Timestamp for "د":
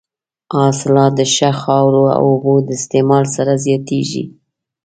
1.17-1.21, 2.65-2.67